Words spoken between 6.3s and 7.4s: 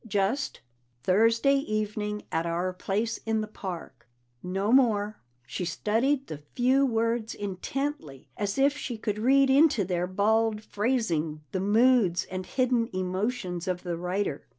few words